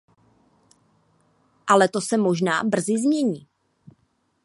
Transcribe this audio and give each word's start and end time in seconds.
Ale 1.67 1.87
to 1.89 2.01
se 2.01 2.17
možná 2.17 2.63
brzy 2.63 2.93
změní. 2.97 3.47